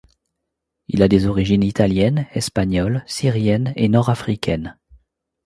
Il 0.87 1.03
a 1.03 1.07
des 1.07 1.27
origines 1.27 1.61
italiennes, 1.61 2.25
espagnoles, 2.33 3.03
syriennes 3.05 3.71
et 3.75 3.87
nord-africaines. 3.87 4.75